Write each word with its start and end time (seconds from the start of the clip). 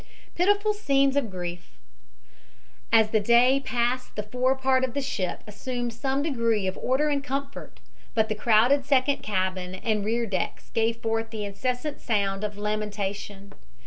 PITIFUL 0.33 0.73
SCENES 0.73 1.15
OF 1.15 1.29
GRIEF 1.29 1.77
As 2.91 3.11
the 3.11 3.19
day 3.19 3.59
passed 3.63 4.15
the 4.15 4.23
fore 4.23 4.55
part 4.55 4.83
of 4.83 4.95
the 4.95 5.01
ship 5.03 5.43
assumed 5.45 5.93
some 5.93 6.23
degree 6.23 6.65
of 6.65 6.75
order 6.79 7.09
and 7.09 7.23
comfort, 7.23 7.79
but 8.15 8.27
the 8.27 8.33
crowded 8.33 8.83
second 8.83 9.23
sabin 9.23 9.75
and 9.75 10.03
rear 10.03 10.25
decks 10.25 10.71
gave 10.71 10.97
forth 10.97 11.29
the 11.29 11.45
incessant 11.45 12.01
sound 12.01 12.43
of 12.43 12.57
lamentation. 12.57 13.53